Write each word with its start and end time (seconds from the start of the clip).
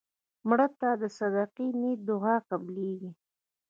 مړه 0.47 0.67
ته 0.79 0.89
د 1.01 1.03
صدق 1.17 1.51
نیت 1.79 1.99
دعا 2.09 2.35
قبلیږي 2.49 3.11